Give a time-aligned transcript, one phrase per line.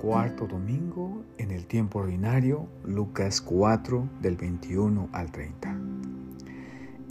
[0.00, 5.76] cuarto domingo en el tiempo ordinario, Lucas 4 del 21 al 30.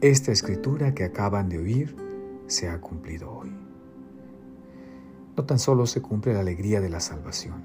[0.02, 1.96] Esta escritura que acaban de oír
[2.47, 3.55] se ha cumplido hoy.
[5.38, 7.63] No tan solo se cumple la alegría de la salvación,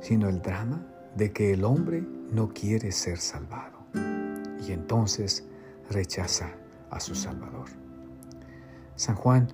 [0.00, 3.78] sino el drama de que el hombre no quiere ser salvado
[4.66, 5.46] y entonces
[5.90, 6.50] rechaza
[6.90, 7.68] a su Salvador.
[8.96, 9.46] San Juan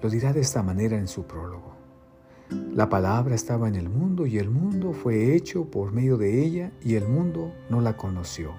[0.00, 1.74] lo dirá de esta manera en su prólogo.
[2.50, 6.72] La palabra estaba en el mundo y el mundo fue hecho por medio de ella
[6.82, 8.52] y el mundo no la conoció.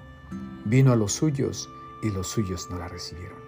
[0.64, 1.70] Vino a los suyos
[2.02, 3.38] y los suyos no la recibieron.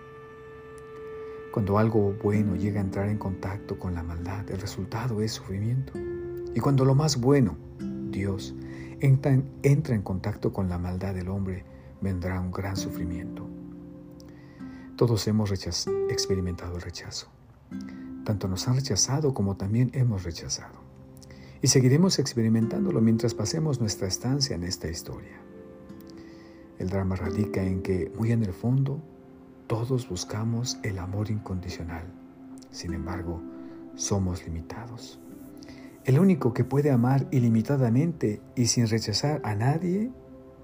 [1.53, 5.93] Cuando algo bueno llega a entrar en contacto con la maldad, el resultado es sufrimiento.
[6.55, 7.57] Y cuando lo más bueno,
[8.11, 8.55] Dios,
[9.01, 11.65] entra en, contacto con la maldad del hombre,
[12.01, 13.47] vendrá un gran sufrimiento.
[14.97, 17.29] Todos hemos experimentado el rechazo.
[18.25, 20.81] Tanto nos han rechazado como también hemos rechazado.
[21.63, 25.41] Y seguiremos experimentándolo mientras pasemos nuestra estancia en esta historia.
[26.79, 29.03] El drama radica en que, muy en el fondo,
[29.67, 32.05] todos buscamos el amor incondicional.
[32.71, 33.43] Sin embargo,
[33.95, 35.21] somos limitados.
[36.05, 40.11] El único que puede amar ilimitadamente y sin rechazar a nadie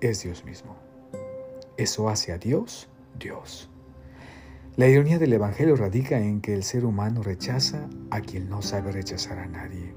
[0.00, 0.76] es Dios mismo.
[1.76, 3.70] Eso hace a Dios Dios.
[4.76, 8.92] La ironía del Evangelio radica en que el ser humano rechaza a quien no sabe
[8.92, 9.94] rechazar a nadie.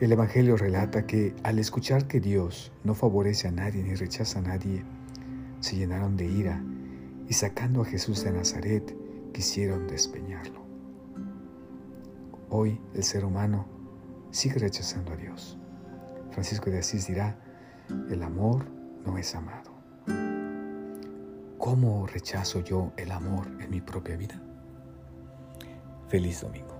[0.00, 4.42] El Evangelio relata que al escuchar que Dios no favorece a nadie ni rechaza a
[4.42, 4.84] nadie,
[5.60, 6.64] se llenaron de ira
[7.28, 8.96] y sacando a Jesús de Nazaret
[9.34, 10.64] quisieron despeñarlo.
[12.48, 13.68] Hoy el ser humano
[14.30, 15.58] sigue rechazando a Dios.
[16.30, 17.38] Francisco de Asís dirá,
[18.08, 18.64] el amor
[19.04, 19.70] no es amado.
[21.60, 24.40] ¿Cómo rechazo yo el amor en mi propia vida?
[26.08, 26.79] Feliz domingo.